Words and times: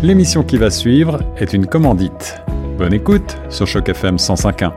L'émission 0.00 0.44
qui 0.44 0.58
va 0.58 0.70
suivre 0.70 1.18
est 1.38 1.52
une 1.52 1.66
commandite. 1.66 2.40
Bonne 2.78 2.94
écoute 2.94 3.36
sur 3.50 3.66
Choc 3.66 3.88
FM 3.88 4.14
105.1. 4.14 4.72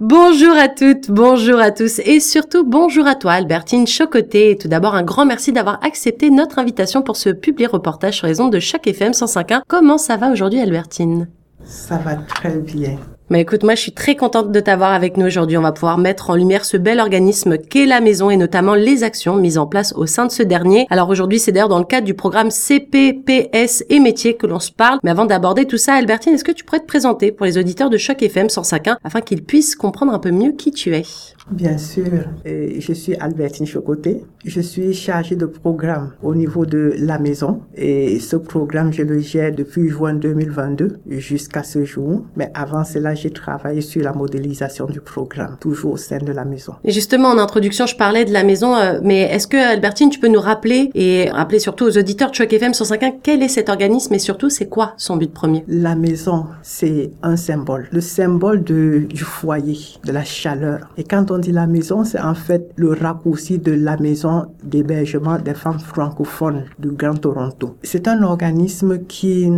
Bonjour 0.00 0.54
à 0.54 0.68
toutes, 0.68 1.10
bonjour 1.10 1.60
à 1.60 1.70
tous 1.70 2.00
et 2.00 2.20
surtout 2.20 2.62
bonjour 2.62 3.06
à 3.06 3.14
toi 3.14 3.32
Albertine 3.32 3.86
Chocoté. 3.86 4.58
tout 4.60 4.68
d'abord 4.68 4.94
un 4.94 5.02
grand 5.02 5.24
merci 5.24 5.50
d'avoir 5.50 5.82
accepté 5.82 6.28
notre 6.28 6.58
invitation 6.58 7.00
pour 7.00 7.16
ce 7.16 7.30
public 7.30 7.68
reportage 7.68 8.18
sur 8.18 8.26
les 8.26 8.42
ondes 8.42 8.52
de 8.52 8.60
Choc 8.60 8.86
FM 8.86 9.12
105.1. 9.12 9.62
Comment 9.66 9.96
ça 9.96 10.18
va 10.18 10.30
aujourd'hui 10.30 10.60
Albertine? 10.60 11.28
Ça 11.64 11.96
va 11.96 12.16
très 12.16 12.58
bien. 12.58 12.98
Mais 13.30 13.40
écoute, 13.40 13.62
moi 13.62 13.74
je 13.74 13.80
suis 13.80 13.92
très 13.92 14.16
contente 14.16 14.52
de 14.52 14.60
t'avoir 14.60 14.92
avec 14.92 15.16
nous 15.16 15.26
aujourd'hui. 15.26 15.56
On 15.56 15.62
va 15.62 15.72
pouvoir 15.72 15.96
mettre 15.96 16.28
en 16.28 16.34
lumière 16.34 16.64
ce 16.64 16.76
bel 16.76 17.00
organisme 17.00 17.56
qu'est 17.56 17.86
la 17.86 18.00
maison 18.00 18.28
et 18.28 18.36
notamment 18.36 18.74
les 18.74 19.02
actions 19.02 19.36
mises 19.36 19.56
en 19.56 19.66
place 19.66 19.94
au 19.96 20.04
sein 20.04 20.26
de 20.26 20.30
ce 20.30 20.42
dernier. 20.42 20.86
Alors 20.90 21.08
aujourd'hui, 21.08 21.38
c'est 21.38 21.50
d'ailleurs 21.50 21.70
dans 21.70 21.78
le 21.78 21.86
cadre 21.86 22.06
du 22.06 22.12
programme 22.12 22.50
CPPS 22.50 23.84
et 23.88 23.98
métiers 23.98 24.36
que 24.36 24.46
l'on 24.46 24.60
se 24.60 24.70
parle. 24.70 24.98
Mais 25.02 25.10
avant 25.10 25.24
d'aborder 25.24 25.64
tout 25.64 25.78
ça, 25.78 25.94
Albertine, 25.94 26.34
est-ce 26.34 26.44
que 26.44 26.52
tu 26.52 26.64
pourrais 26.64 26.80
te 26.80 26.86
présenter 26.86 27.32
pour 27.32 27.46
les 27.46 27.56
auditeurs 27.56 27.88
de 27.88 27.96
Choc 27.96 28.22
FM 28.22 28.48
105.1 28.48 28.96
afin 29.02 29.20
qu'ils 29.22 29.42
puissent 29.42 29.74
comprendre 29.74 30.12
un 30.12 30.18
peu 30.18 30.30
mieux 30.30 30.52
qui 30.52 30.70
tu 30.70 30.94
es? 30.94 31.04
Bien 31.50 31.76
sûr, 31.76 32.06
je 32.46 32.92
suis 32.94 33.14
Albertine 33.16 33.66
Chocoté. 33.66 34.24
Je 34.46 34.60
suis 34.60 34.94
chargée 34.94 35.36
de 35.36 35.44
programme 35.44 36.12
au 36.22 36.34
niveau 36.34 36.64
de 36.64 36.94
la 36.98 37.18
maison 37.18 37.60
et 37.74 38.18
ce 38.18 38.36
programme, 38.36 38.92
je 38.92 39.02
le 39.02 39.18
gère 39.20 39.54
depuis 39.54 39.88
juin 39.88 40.14
2022 40.14 41.00
jusqu'à 41.10 41.62
ce 41.62 41.84
jour. 41.84 42.24
Mais 42.36 42.50
avant 42.54 42.84
cela, 42.84 43.14
j'ai 43.14 43.30
travaillé 43.30 43.82
sur 43.82 44.02
la 44.02 44.12
modélisation 44.12 44.86
du 44.86 45.00
programme, 45.00 45.56
toujours 45.60 45.92
au 45.92 45.96
sein 45.98 46.18
de 46.18 46.32
la 46.32 46.46
maison. 46.46 46.74
Et 46.82 46.92
justement, 46.92 47.28
en 47.28 47.38
introduction, 47.38 47.86
je 47.86 47.96
parlais 47.96 48.24
de 48.24 48.32
la 48.32 48.42
maison, 48.42 48.74
euh, 48.76 49.00
mais 49.02 49.20
est-ce 49.22 49.46
que 49.46 49.56
Albertine, 49.56 50.08
tu 50.08 50.20
peux 50.20 50.28
nous 50.28 50.40
rappeler 50.40 50.90
et 50.94 51.28
rappeler 51.30 51.58
surtout 51.58 51.84
aux 51.84 51.98
auditeurs 51.98 52.30
de 52.30 52.36
Choc 52.36 52.52
FM 52.52 52.72
105.1 52.72 53.16
quel 53.22 53.42
est 53.42 53.48
cet 53.48 53.68
organisme 53.68 54.14
et 54.14 54.18
surtout 54.18 54.48
c'est 54.48 54.68
quoi 54.68 54.94
son 54.96 55.16
but 55.16 55.32
premier? 55.32 55.64
La 55.68 55.94
maison, 55.94 56.46
c'est 56.62 57.10
un 57.22 57.36
symbole, 57.36 57.88
le 57.92 58.00
symbole 58.00 58.64
de, 58.64 59.04
du 59.08 59.24
foyer, 59.24 59.78
de 60.04 60.12
la 60.12 60.24
chaleur. 60.24 60.80
Et 60.96 61.04
quand 61.04 61.30
on 61.30 61.33
dit 61.38 61.52
la 61.52 61.66
maison, 61.66 62.04
c'est 62.04 62.20
en 62.20 62.34
fait 62.34 62.70
le 62.76 62.92
raccourci 62.92 63.58
de 63.58 63.72
la 63.72 63.96
maison 63.96 64.46
d'hébergement 64.62 65.38
des 65.38 65.54
femmes 65.54 65.78
francophones 65.78 66.64
du 66.78 66.90
Grand 66.90 67.14
Toronto. 67.14 67.76
C'est 67.82 68.08
un 68.08 68.22
organisme 68.22 68.98
qui 69.06 69.50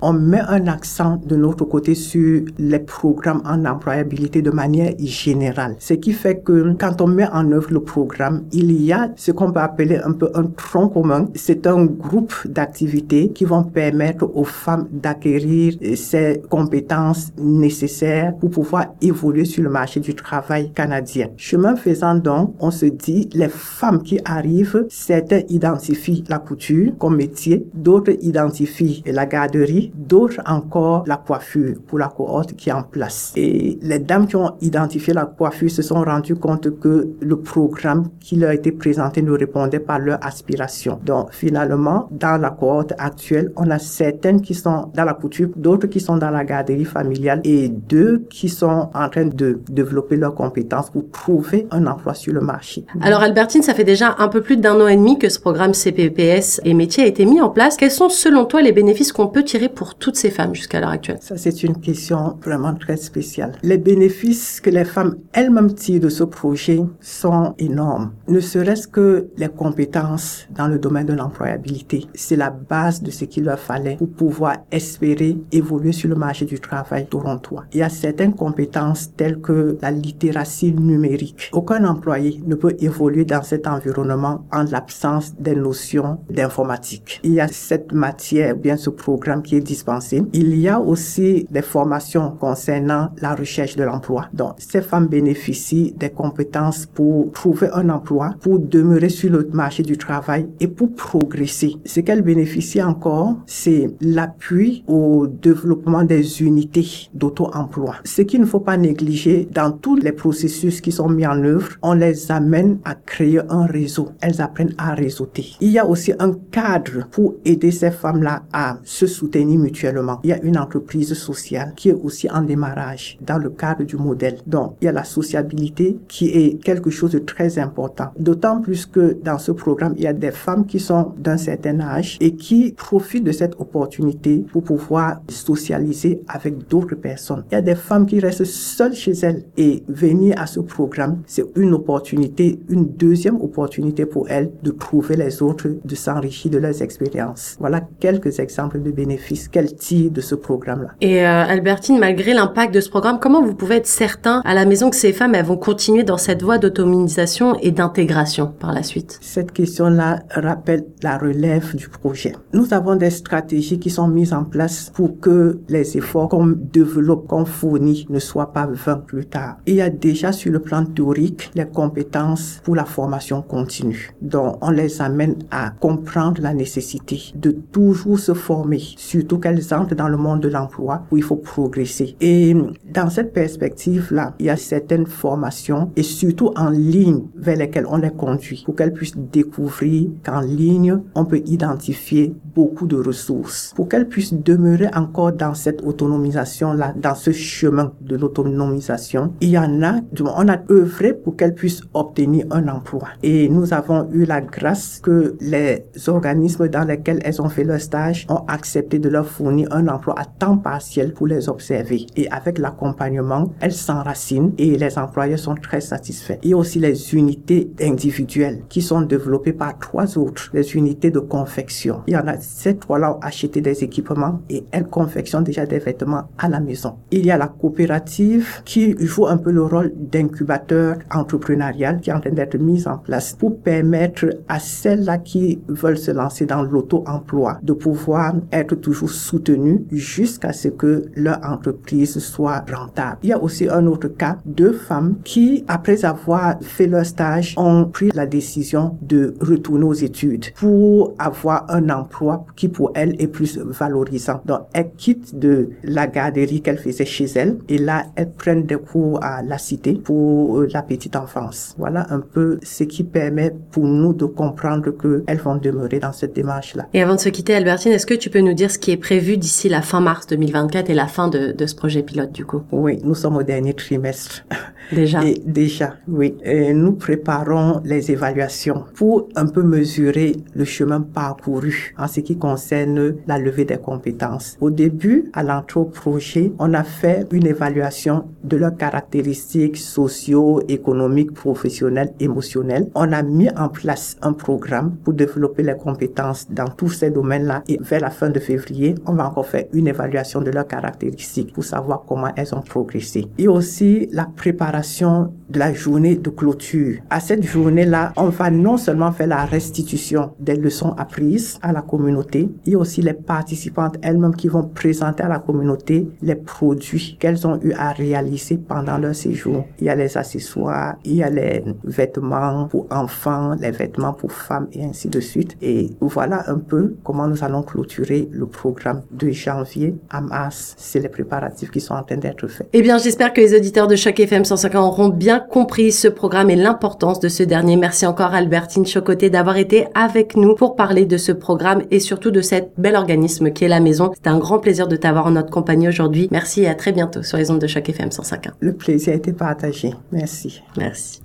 on 0.03 0.13
met 0.13 0.41
un 0.41 0.67
accent 0.67 1.21
de 1.25 1.37
notre 1.37 1.65
côté 1.65 1.95
sur 1.95 2.45
les 2.59 2.79
programmes 2.79 3.43
en 3.45 3.65
employabilité 3.65 4.43
de 4.43 4.51
manière 4.51 4.93
générale. 4.99 5.77
Ce 5.79 5.95
qui 5.95 6.13
fait 6.13 6.43
que 6.43 6.75
quand 6.79 7.01
on 7.01 7.07
met 7.07 7.27
en 7.27 7.51
œuvre 7.53 7.73
le 7.73 7.81
programme, 7.81 8.45
il 8.53 8.73
y 8.73 8.93
a 8.93 9.11
ce 9.17 9.33
qu'on 9.33 9.53
peut 9.53 9.61
appeler 9.61 9.99
un 9.99 10.13
peu 10.13 10.31
un 10.35 10.45
tronc 10.45 10.89
commun. 10.89 11.29
C'est 11.35 11.67
un 11.67 11.85
groupe 11.85 12.35
d'activités 12.47 13.31
qui 13.31 13.45
vont 13.45 13.65
permettre 13.65 14.31
aux 14.35 14.45
femmes 14.45 14.89
d'acquérir 14.93 15.75
ces 15.97 16.43
compétences 16.49 17.33
nécessaires 17.39 18.35
pour 18.37 18.51
pouvoir 18.51 18.95
évoluer 19.01 19.45
sur 19.45 19.63
le 19.63 19.71
marché 19.71 20.01
du 20.01 20.15
travail 20.15 20.71
canadien. 20.73 21.29
Chemin 21.37 21.77
faisant 21.77 22.15
donc, 22.15 22.55
on 22.61 22.71
se 22.71 22.87
dit 22.87 23.29
les 23.35 23.49
femmes 23.49 24.03
qui 24.03 24.19
arrivent, 24.25 24.87
certains 24.89 25.43
identifient 25.49 26.25
la 26.29 26.39
couture 26.39 26.93
comme 26.99 27.17
métier, 27.17 27.67
d'autres 27.75 28.15
identifient 28.21 29.03
la 29.07 29.24
garderie, 29.27 29.93
d'autres 29.95 30.41
encore 30.47 31.05
la 31.07 31.17
coiffure 31.17 31.77
pour 31.87 31.99
la 31.99 32.09
cohorte 32.09 32.55
qui 32.55 32.71
est 32.71 32.73
en 32.73 32.83
place. 32.83 33.33
Et 33.37 33.79
les 33.83 33.99
dames 33.99 34.27
qui 34.27 34.37
ont 34.37 34.53
identifié 34.61 35.13
la 35.13 35.27
coiffure 35.27 35.71
se 35.71 35.83
sont 35.83 36.03
rendues 36.03 36.37
compte 36.37 36.79
que 36.79 37.09
le 37.21 37.37
programme 37.37 38.09
qui 38.21 38.37
leur 38.37 38.51
a 38.51 38.55
été 38.55 38.73
présenté 38.73 39.23
ne 39.23 39.33
répondait 39.33 39.81
pas 39.81 39.95
à 39.95 39.99
leurs 39.99 40.25
aspirations. 40.25 40.99
Donc 41.05 41.33
finalement, 41.33 42.09
dans 42.11 42.41
la 42.41 42.51
cohorte 42.51 42.93
actuelle, 42.99 43.53
on 43.57 43.71
a 43.71 43.79
certaines 43.79 44.41
qui 44.41 44.55
sont 44.55 44.91
dans 44.95 45.05
la 45.05 45.15
couture, 45.15 45.49
d'autres 45.57 45.87
qui 45.87 46.01
sont 46.01 46.17
dans 46.17 46.31
la 46.31 46.45
garderie 46.45 46.85
familiale 46.85 47.41
et 47.45 47.69
deux 47.69 48.25
qui 48.31 48.49
sont 48.49 48.91
en 48.95 49.09
train 49.09 49.27
de 49.27 49.61
développer 49.69 50.17
leurs 50.17 50.35
compétences 50.35 50.91
pour 50.91 51.11
trouver 51.11 51.67
un 51.71 51.87
emploi 51.87 52.15
sur 52.15 52.33
le 52.33 52.41
marché. 52.41 52.85
Alors 53.01 53.21
Albertine, 53.21 53.63
ça 53.63 53.75
fait 53.75 53.85
déjà 53.85 54.15
un 54.19 54.29
peu 54.29 54.41
plus 54.41 54.57
d'un 54.57 54.81
an 54.81 54.89
et 54.89 54.97
demi 54.97 55.19
que 55.19 55.29
ce 55.29 55.39
programme 55.39 55.75
CPPS 55.75 56.61
et 56.65 56.75
métiers 56.75 57.05
a 57.05 57.07
été 57.07 57.25
mis 57.25 57.41
en 57.41 57.51
place. 57.51 57.77
Quels 57.77 57.91
sont 57.91 58.09
selon 58.09 58.45
toi 58.45 58.63
les 58.63 58.73
bénéfices 58.73 59.04
qu'on 59.13 59.29
peut 59.29 59.45
tirer 59.45 59.69
pour 59.69 59.95
toutes 59.97 60.17
ces 60.17 60.31
femmes 60.31 60.55
jusqu'à 60.55 60.81
l'heure 60.81 60.91
actuelle 60.91 61.19
Ça, 61.21 61.37
c'est 61.37 61.63
une 61.63 61.81
question 61.81 62.39
vraiment 62.43 62.75
très 62.75 62.97
spéciale. 62.97 63.53
Les 63.63 63.79
bénéfices 63.79 64.61
que 64.61 64.71
les 64.71 64.85
femmes 64.85 65.17
elles-mêmes 65.33 65.75
tirent 65.75 66.01
de 66.01 66.09
ce 66.09 66.25
projet 66.25 66.81
sont 67.01 67.55
énormes. 67.59 68.13
Ne 68.29 68.41
serait-ce 68.41 68.89
que 68.89 69.29
les 69.37 69.49
compétences 69.49 70.47
dans 70.51 70.69
le 70.69 70.79
domaine 70.79 71.07
de 71.07 71.13
l'employabilité. 71.13 72.07
C'est 72.15 72.37
la 72.37 72.51
base 72.51 73.03
de 73.03 73.11
ce 73.11 73.25
qu'il 73.25 73.45
leur 73.45 73.59
fallait 73.59 73.97
pour 73.97 74.11
pouvoir 74.11 74.57
espérer 74.71 75.37
évoluer 75.53 75.93
sur 75.93 76.09
le 76.09 76.15
marché 76.15 76.45
du 76.45 76.61
travail 76.61 77.07
torontois. 77.07 77.65
Il 77.73 77.79
y 77.79 77.83
a 77.83 77.89
certaines 77.89 78.35
compétences 78.35 79.15
telles 79.17 79.41
que 79.41 79.79
la 79.81 79.91
littératie 79.91 80.73
numérique. 80.73 81.51
Aucun 81.53 81.85
employé 81.85 82.43
ne 82.47 82.55
peut 82.55 82.77
évoluer 82.79 83.25
dans 83.25 83.43
cet 83.43 83.67
environnement 83.67 84.47
en 84.53 84.65
l'absence 84.65 85.35
des 85.37 85.55
notions 85.55 86.19
d'informatique. 86.31 87.21
Il 87.25 87.33
y 87.33 87.41
a 87.41 87.49
cette 87.49 87.93
matière, 87.93 88.57
bien 88.57 88.77
ce 88.77 88.91
programme 88.95 89.43
qui 89.43 89.57
est 89.57 89.61
dispensé. 89.61 90.23
Il 90.33 90.57
y 90.59 90.69
a 90.69 90.81
aussi 90.81 91.47
des 91.51 91.63
formations 91.63 92.33
concernant 92.39 93.11
la 93.21 93.35
recherche 93.35 93.77
de 93.77 93.85
l'emploi. 93.85 94.27
Donc, 94.33 94.55
ces 94.59 94.83
femmes 94.83 95.07
bénéficient 95.07 95.95
des 95.97 96.11
compétences 96.11 96.87
pour 96.87 97.31
trouver 97.33 97.69
un 97.73 97.89
emploi, 97.89 98.35
pour 98.41 98.59
demeurer 98.59 99.09
sur 99.09 99.31
le 99.31 99.49
marché 99.53 99.83
du 99.83 99.97
travail 99.97 100.49
et 100.61 100.69
pour 100.69 100.95
progresser. 100.95 101.77
Ce 101.85 102.01
qu'elles 102.01 102.23
bénéficient 102.23 102.83
encore, 102.83 103.37
c'est 103.47 103.89
l'appui 104.01 104.85
au 104.87 105.27
développement 105.27 106.05
des 106.05 106.43
unités 106.43 106.87
d'auto-emploi. 107.15 107.97
Ce 108.05 108.23
qu'il 108.23 108.41
ne 108.41 108.47
faut 108.47 108.61
pas 108.61 108.77
négliger 108.77 109.49
dans 109.53 109.73
tous 109.73 109.97
les 109.97 110.13
processus 110.13 110.81
qui 110.81 110.93
sont 110.93 111.09
mis 111.09 111.27
en 111.27 111.43
œuvre, 111.43 111.71
on 111.83 111.95
les 111.95 112.31
amène 112.31 112.79
à 112.85 112.95
créer 112.95 113.41
un 113.49 113.67
réseau. 113.67 114.11
Elles 114.21 114.41
apprennent 114.41 114.75
à 114.79 114.95
réseauter. 114.95 115.47
Il 115.61 115.71
y 115.71 115.79
a 115.79 115.87
aussi 115.87 116.13
un 116.19 116.33
cadre 116.51 117.07
pour 117.11 117.35
aider 117.45 117.71
ces 117.71 117.91
femmes-là 117.91 118.43
à 118.53 118.79
se 118.85 119.07
soutenir 119.07 119.59
mutuellement. 119.59 120.21
Il 120.23 120.31
y 120.31 120.33
a 120.33 120.43
une 120.43 120.59
entreprise 120.59 121.15
sociale 121.15 121.73
qui 121.77 121.91
est 121.91 121.95
aussi 121.95 122.31
en 122.31 122.43
démarrage 122.43 123.19
dans 123.21 123.39
le 123.39 123.51
cadre 123.51 123.85
du 123.85 123.97
modèle. 123.97 124.39
Donc, 124.47 124.77
il 124.81 124.85
y 124.85 124.89
a 124.89 124.93
la 124.93 125.05
sociabilité 125.05 125.99
qui 126.09 126.29
est 126.29 126.63
quelque 126.63 126.91
chose 126.91 127.13
de 127.13 127.19
très 127.19 127.59
important. 127.59 128.11
D'autant 128.19 128.61
plus 128.61 128.87
que 128.87 129.17
dans 129.23 129.39
ce 129.39 129.53
programme, 129.53 129.95
il 129.97 130.05
y 130.05 130.07
a 130.07 130.13
des 130.13 130.31
femmes 130.31 130.67
qui 130.67 130.81
sont 130.81 131.15
d'un 131.19 131.37
certain 131.37 131.81
âge 131.81 132.19
et 132.21 132.35
qui 132.35 132.73
profitent 132.73 133.25
de 133.25 133.33
cette 133.33 133.55
opportunité 133.59 134.45
pour 134.53 134.63
pouvoir 134.63 135.21
socialiser 135.29 136.23
avec 136.29 136.69
d'autres 136.69 136.95
personnes. 136.95 137.45
Il 137.51 137.55
y 137.55 137.59
a 137.59 137.63
des 137.63 137.75
femmes 137.75 138.07
qui 138.07 138.21
restent 138.21 138.45
seules 138.45 138.95
chez 138.95 139.13
elles 139.23 139.45
et 139.57 139.83
venir 139.89 140.35
à 140.39 140.47
ce 140.47 140.61
programme, 140.61 141.23
c'est 141.27 141.45
une 141.57 141.75
opportunité, 141.75 142.61
une 142.69 142.87
deuxième 142.87 143.41
opportunité 143.41 144.07
pour 144.07 144.29
elles 144.29 144.51
de 144.63 144.71
trouver 144.71 145.17
les 145.17 145.43
autres, 145.43 145.69
de 145.85 145.95
s'enrichir 145.95 146.51
de 146.51 146.59
leurs 146.59 146.83
expériences. 146.83 147.57
Voilà 147.59 147.81
quelques 148.01 148.39
exemples 148.39 148.74
de 148.79 148.91
bénéfices 148.91 149.49
qu'elles 149.49 149.75
tirent 149.75 150.11
de 150.11 150.21
ce 150.21 150.35
programme-là? 150.35 150.91
Et 151.01 151.25
euh, 151.25 151.45
Albertine, 151.45 151.99
malgré 151.99 152.35
l'impact 152.35 152.75
de 152.75 152.81
ce 152.81 152.89
programme, 152.89 153.19
comment 153.21 153.43
vous 153.43 153.55
pouvez 153.55 153.77
être 153.77 153.87
certain 153.87 154.43
à 154.45 154.55
la 154.55 154.65
maison 154.65 154.91
que 154.91 154.97
ces 154.97 155.13
femmes 155.13 155.35
elles 155.35 155.45
vont 155.45 155.57
continuer 155.57 156.05
dans 156.05 156.19
cette 156.19 156.43
voie 156.43 156.59
d'autonomisation 156.59 157.57
et 157.61 157.71
d'intégration 157.71 158.47
par 158.59 158.73
la 158.73 158.83
suite? 158.83 159.19
Cette 159.21 159.53
question-là 159.53 160.21
rappelle 160.31 160.87
la 161.03 161.19
relève 161.19 161.75
du 161.75 161.89
projet. 161.89 162.35
Nous 162.53 162.73
avons 162.75 162.97
des 162.97 163.11
stratégies 163.11 163.79
qui 163.79 163.91
sont 163.91 164.09
mises 164.09 164.33
en 164.33 164.45
place 164.45 164.91
pour 164.95 165.21
que 165.21 165.61
les 165.69 165.97
efforts 165.97 166.29
qu'on 166.29 166.47
développe, 166.47 167.27
qu'on 167.27 167.45
fournit 167.45 168.07
ne 168.11 168.19
soient 168.19 168.53
pas 168.53 168.67
vains 168.67 168.97
plus 168.97 169.27
tard. 169.27 169.59
Il 169.67 169.75
y 169.75 169.81
a 169.81 169.91
déjà 169.91 170.33
sur 170.33 170.53
le 170.53 170.59
plan 170.59 170.85
théorique 170.85 171.51
les 171.55 171.67
compétences 171.67 172.61
pour 172.65 172.75
la 172.75 172.85
formation 172.85 173.43
continue. 173.43 174.11
Donc, 174.21 174.57
on 174.61 174.71
les 174.71 175.01
amène 175.01 175.37
à 175.51 175.71
comprendre 175.71 176.41
la 176.43 176.55
nécessité 176.55 177.33
de 177.35 177.51
toujours 177.51 178.19
se 178.19 178.35
former, 178.35 178.64
surtout 178.97 179.39
qu'elles 179.39 179.75
entrent 179.75 179.95
dans 179.95 180.09
le 180.09 180.17
monde 180.17 180.41
de 180.41 180.49
l'emploi 180.49 181.03
où 181.11 181.17
il 181.17 181.23
faut 181.23 181.37
progresser. 181.37 182.17
Et 182.21 182.55
dans 182.93 183.11
cette 183.11 183.33
perspective-là, 183.33 184.35
il 184.39 184.47
y 184.47 184.51
a 184.51 184.57
certaines 184.57 185.07
formations 185.07 185.91
et 185.97 186.03
surtout 186.03 186.51
en 186.57 186.71
ligne 186.71 187.25
vers 187.37 187.57
lesquelles 187.57 187.87
on 187.89 187.97
les 187.97 188.11
conduit 188.11 188.63
pour 188.65 188.77
qu'elles 188.77 188.93
puissent 188.93 189.17
découvrir 189.17 190.09
qu'en 190.25 190.41
ligne, 190.41 190.99
on 191.15 191.25
peut 191.25 191.43
identifier 191.47 192.35
beaucoup 192.55 192.87
de 192.87 192.97
ressources 192.97 193.73
pour 193.75 193.89
qu'elles 193.89 194.09
puissent 194.09 194.35
demeurer 194.35 194.89
encore 194.95 195.33
dans 195.33 195.55
cette 195.55 195.83
autonomisation-là, 195.83 196.95
dans 196.97 197.15
ce 197.15 197.33
chemin 197.33 197.93
de 198.01 198.17
l'autonomisation. 198.17 199.33
Il 199.41 199.51
y 199.51 199.59
en 199.59 199.83
a, 199.83 200.01
on 200.21 200.49
a 200.49 200.59
œuvré 200.71 201.15
pour 201.15 201.37
qu'elles 201.37 201.55
puissent 201.55 201.83
obtenir 201.95 202.47
un 202.51 202.69
emploi. 202.69 203.09
Et 203.23 203.49
nous 203.49 203.73
avons 203.73 204.09
eu 204.13 204.25
la 204.25 204.41
grâce 204.41 205.01
que 205.03 205.37
les 205.41 205.85
organismes 206.07 206.69
dans 206.69 206.85
lesquels 206.85 207.21
elles 207.25 207.41
ont 207.43 207.49
fait 207.49 207.65
leur 207.65 207.81
stage 207.81 208.27
ont 208.29 208.45
accepté 208.49 208.99
de 208.99 209.09
leur 209.09 209.27
fournir 209.27 209.69
un 209.73 209.89
emploi 209.89 210.15
à 210.19 210.25
temps 210.25 210.57
partiel 210.57 211.13
pour 211.13 211.27
les 211.27 211.49
observer. 211.49 212.07
Et 212.17 212.31
avec 212.31 212.59
l'accompagnement, 212.59 213.53
elles 213.61 213.73
s'enracinent 213.73 214.53
et 214.59 214.77
les 214.77 214.99
employeurs 214.99 215.39
sont 215.39 215.55
très 215.55 215.81
satisfaits. 215.81 216.39
Il 216.43 216.51
y 216.51 216.53
a 216.55 216.57
aussi 216.57 216.79
les 216.79 217.15
unités 217.15 217.71
individuelles 217.81 218.63
qui 218.69 218.83
sont 218.83 219.03
développées 219.03 219.53
par 219.53 219.79
trois 219.79 220.19
autres, 220.19 220.51
les 220.53 220.75
unités 220.75 221.11
de 221.11 221.21
confection. 221.21 222.03
Il 222.07 222.15
y 222.15 222.17
en 222.17 222.27
a 222.27 222.37
ces 222.45 222.77
trois-là 222.77 223.19
acheté 223.23 223.61
des 223.61 223.83
équipements 223.83 224.41
et 224.51 224.65
elles 224.71 224.87
confectionnent 224.87 225.45
déjà 225.45 225.67
des 225.67 225.79
vêtements 225.79 226.29
à 226.39 226.49
la 226.49 226.61
maison. 226.61 226.97
Il 227.11 227.25
y 227.25 227.31
a 227.31 227.39
la 227.39 227.49
coopérative 227.49 228.63
qui 228.65 228.95
joue 228.99 229.27
un 229.27 229.39
peu 229.39 229.51
le 229.51 229.65
rôle 229.65 229.93
d'incubateur 229.97 230.97
entrepreneurial 231.13 232.01
qui 232.01 232.11
est 232.11 232.13
en 232.13 232.21
train 232.21 232.31
d'être 232.31 232.59
mise 232.59 232.87
en 232.87 232.99
place 232.99 233.33
pour 233.33 233.59
permettre 233.61 234.27
à 234.49 234.59
celles-là 234.59 235.19
qui 235.19 235.61
veulent 235.69 235.99
se 235.99 236.11
lancer 236.11 236.47
dans 236.47 236.63
l'auto-emploi 236.63 237.59
de 237.63 237.73
pouvoir 237.73 238.35
être 238.53 238.75
toujours 238.75 239.11
soutenues 239.11 239.85
jusqu'à 239.91 240.53
ce 240.53 240.69
que 240.69 241.07
leur 241.15 241.39
entreprise 241.45 242.19
soit 242.19 242.65
rentable. 242.73 243.19
Il 243.23 243.31
y 243.31 243.33
a 243.33 243.43
aussi 243.43 243.69
un 243.69 243.87
autre 243.87 244.09
cas 244.09 244.39
de 244.45 244.71
femmes 244.71 245.17
qui, 245.25 245.65
après 245.69 246.05
avoir 246.05 246.57
fait 246.61 246.87
leur 246.87 247.07
stage, 247.07 247.55
ont 247.57 247.87
pris 247.87 248.11
la 248.15 248.27
décision 248.27 248.97
de 249.03 249.35
retourner 249.41 249.85
aux 249.85 249.95
études 249.95 250.53
pour 250.55 251.15
avoir 251.19 251.67
un 251.71 251.89
emploi 251.91 252.34
qui 252.57 252.69
pour 252.69 252.93
elles 252.95 253.15
est 253.19 253.27
plus 253.27 253.59
valorisant. 253.59 254.41
Donc, 254.45 254.61
elles 254.73 254.91
quittent 254.97 255.39
de 255.39 255.71
la 255.83 256.07
garderie 256.07 256.61
qu'elles 256.61 256.79
faisaient 256.79 257.05
chez 257.05 257.27
elles 257.35 257.59
et 257.69 257.79
là, 257.79 258.05
elles 258.17 258.31
prennent 258.31 258.65
des 258.65 258.77
cours 258.77 259.23
à 259.23 259.43
la 259.43 259.59
cité 259.59 259.95
pour 259.95 260.63
la 260.63 260.83
petite 260.83 261.17
enfance. 261.17 261.75
Voilà 261.79 262.07
un 262.11 262.21
peu 262.21 262.59
ce 262.63 262.85
qui 262.85 263.05
permet 263.05 263.55
pour 263.71 263.85
nous 263.87 264.13
de 264.13 264.25
comprendre 264.25 264.91
qu'elles 264.91 265.39
vont 265.39 265.57
demeurer 265.57 265.99
dans 265.99 266.13
cette 266.13 266.35
démarche-là. 266.35 266.87
Et 266.93 267.03
avant 267.03 267.15
de 267.15 267.21
se 267.21 267.29
quitter, 267.29 267.55
Albertine, 267.55 267.93
est-ce 267.93 268.07
que 268.07 268.15
tu 268.15 268.31
peux 268.31 268.41
nous 268.41 268.55
dire 268.55 268.71
ce 268.71 268.79
qui 268.79 268.91
est 268.91 268.97
prévu 268.97 269.37
d'ici 269.37 269.69
la 269.69 269.83
fin 269.83 270.01
mars 270.01 270.27
2024 270.27 270.91
et 270.91 270.95
la 270.95 271.07
fin 271.07 271.29
de, 271.29 271.53
de 271.53 271.67
ce 271.67 271.75
projet 271.75 272.03
pilote 272.03 272.33
du 272.33 272.45
coup? 272.45 272.63
Oui, 272.73 272.99
nous 273.05 273.15
sommes 273.15 273.37
au 273.37 273.43
dernier 273.43 273.75
trimestre. 273.75 274.45
Déjà 274.93 275.25
et 275.25 275.41
Déjà, 275.45 275.95
oui. 276.09 276.35
Et 276.45 276.75
nous 276.75 276.93
préparons 276.93 277.81
les 277.85 278.11
évaluations 278.11 278.85
pour 278.95 279.29
un 279.37 279.47
peu 279.47 279.63
mesurer 279.63 280.37
le 280.55 280.65
chemin 280.65 281.01
parcouru 281.01 281.95
en 281.97 282.09
ce 282.09 282.21
qui 282.25 282.39
concerne 282.39 283.17
la 283.27 283.39
levée 283.39 283.65
des 283.65 283.77
compétences. 283.77 284.57
Au 284.61 284.71
début, 284.71 285.31
à 285.33 285.43
l'entrée 285.43 285.81
au 285.81 285.85
projet, 285.85 286.53
on 286.59 286.75
a 286.75 286.83
fait 286.83 287.27
une 287.31 287.47
évaluation 287.47 288.25
de 288.43 288.57
leurs 288.57 288.77
caractéristiques 288.77 289.77
socio, 289.77 290.61
économiques, 290.69 291.33
professionnelles, 291.33 292.13
émotionnelles. 292.21 292.91
On 292.95 293.13
a 293.13 293.23
mis 293.23 293.49
en 293.57 293.69
place 293.69 294.17
un 294.23 294.33
programme 294.33 294.97
pour 295.05 295.15
développer 295.15 295.63
les 295.63 295.77
compétences 295.77 296.51
dans 296.51 296.69
tous 296.69 296.91
ces 296.91 297.11
domaines-là 297.11 297.63
et 297.69 297.79
vers 297.81 298.01
la 298.01 298.11
fin 298.11 298.31
de 298.31 298.39
février, 298.41 298.95
on 299.07 299.15
va 299.15 299.29
encore 299.29 299.47
faire 299.47 299.65
une 299.73 299.89
évaluation 299.89 300.41
de 300.41 300.51
leurs 300.51 300.67
caractéristiques 300.67 301.53
pour 301.53 301.65
savoir 301.65 302.05
comment 302.07 302.31
elles 302.37 302.55
ont 302.55 302.61
progressé. 302.63 303.27
Et 303.39 303.49
aussi 303.49 304.09
la 304.13 304.25
préparation 304.25 305.33
de 305.49 305.59
la 305.59 305.73
journée 305.73 306.17
de 306.17 306.31
clôture. 306.31 306.99
À 307.11 307.21
cette 307.21 307.45
journée-là, 307.45 308.13
on 308.17 308.29
va 308.29 308.51
non 308.51 308.77
seulement 308.77 309.13
faire 309.13 309.29
la 309.29 309.45
restitution 309.45 310.33
des 310.41 310.57
leçons 310.57 310.95
apprises 310.99 311.59
à 311.63 311.73
la 311.73 311.83
communauté, 311.83 312.14
il 312.35 312.73
y 312.73 312.75
a 312.75 312.79
aussi 312.79 313.03
les 313.03 313.13
participantes 313.13 313.97
elles-mêmes 314.03 314.35
qui 314.35 314.49
vont 314.49 314.65
présenter 314.65 315.23
à 315.23 315.29
la 315.29 315.39
communauté 315.39 316.09
les 316.23 316.35
produits 316.35 317.17
qu'elles 317.19 317.47
ont 317.47 317.59
eu 317.63 317.73
à 317.73 317.93
réaliser 317.93 318.59
pendant 318.59 318.99
leur 318.99 319.15
séjour. 319.15 319.65
Il 319.81 319.87
y 319.87 319.89
a 319.89 319.95
les 319.95 320.17
accessoires, 320.17 320.97
il 321.05 321.17
y 321.17 321.23
a 321.23 321.31
les 321.31 321.65
vêtements 321.85 322.69
pour 322.69 322.87
enfants, 322.91 323.55
les 323.61 323.71
vêtements 323.71 324.13
pour 324.13 324.33
femmes 324.33 324.69
et 324.73 324.85
ainsi 324.85 325.09
de 325.09 325.21
suite. 325.21 325.57
Et 325.63 325.91
voilà 326.01 326.45
un 326.51 326.59
peu 326.59 326.95
comment 327.05 327.27
nous 327.27 327.43
allons 327.45 327.63
clôturer 327.63 328.29
le 328.31 328.47
programme 328.47 329.03
de 329.11 329.31
janvier 329.31 329.95
à 330.11 330.21
mars. 330.21 330.75
C'est 330.79 331.01
les 331.01 331.09
préparatifs 331.09 331.71
qui 331.71 331.81
sont 331.81 331.95
en 331.95 332.03
train 332.03 332.17
d'être 332.17 332.47
faits. 332.49 332.69
Eh 332.73 332.83
bien, 332.83 332.99
j'espère 332.99 333.33
que 333.33 333.41
les 333.41 333.55
auditeurs 333.55 333.89
de 333.89 333.97
Choc 333.97 334.19
FM 334.19 334.45
105 334.45 334.75
auront 334.75 335.09
bien 335.09 335.41
compris 335.41 335.93
ce 335.93 336.09
programme 336.09 336.51
et 336.51 336.57
l'importance 336.57 337.21
de 337.21 337.29
ce 337.29 337.43
dernier. 337.43 337.77
Merci 337.77 338.07
encore 338.07 338.35
Albertine 338.35 338.87
Chocoté 338.87 339.31
d'avoir 339.31 339.57
été 339.57 339.87
avec 339.95 340.37
nous 340.37 340.55
pour 340.55 340.77
parler 340.77 341.07
de 341.07 341.17
ce 341.17 341.33
programme 341.33 341.83
et 341.91 342.01
surtout 342.05 342.31
de 342.31 342.41
cet 342.41 342.73
bel 342.79 342.97
organisme 342.97 343.51
qui 343.51 343.65
est 343.65 343.69
la 343.69 343.81
maison. 343.81 344.13
C'est 344.15 344.29
un 344.29 344.39
grand 344.39 344.59
plaisir 344.59 344.87
de 344.87 344.97
t'avoir 344.97 345.27
en 345.27 345.33
notre 345.33 345.51
compagnie 345.51 345.89
aujourd'hui. 345.89 346.29
Merci 346.31 346.63
et 346.63 346.69
à 346.69 346.75
très 346.75 346.93
bientôt 346.93 347.23
sur 347.23 347.39
les 347.39 347.51
ondes 347.51 347.61
de 347.61 347.67
Choc 347.67 347.89
FM 347.89 348.11
105. 348.11 348.49
Le 348.61 348.73
plaisir 348.73 349.13
a 349.13 349.17
été 349.17 349.33
partagé. 349.33 349.93
Merci. 350.13 350.63
Merci. 350.77 351.24